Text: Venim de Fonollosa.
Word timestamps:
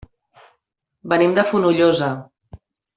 Venim 1.13 1.37
de 1.39 1.45
Fonollosa. 1.53 2.13